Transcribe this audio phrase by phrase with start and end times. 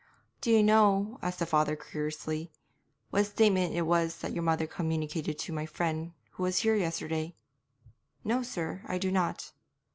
[0.41, 2.51] 'Do you know,' asked the Father curiously,
[3.11, 7.35] 'what statement it was that your mother communicated to my friend who was here yesterday?'
[8.23, 9.51] 'No, sir, I do not.'